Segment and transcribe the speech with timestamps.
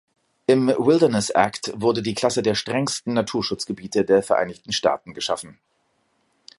[0.47, 5.59] Im Wilderness Act wurde die Klasse der strengsten Naturschutzgebiete der Vereinigten Staaten geschaffen.